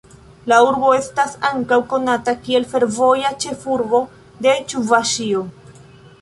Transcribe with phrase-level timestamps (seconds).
[0.51, 4.01] La urbo estas ankaŭ konata kiel ""fervoja ĉefurbo
[4.47, 5.45] de Ĉuvaŝio"".